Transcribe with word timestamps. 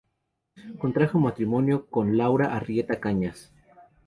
Contrajo 0.79 1.19
matrimonio 1.19 1.85
con 1.85 2.17
"Laura 2.17 2.55
Arrieta 2.55 2.99
Cañas". 2.99 3.51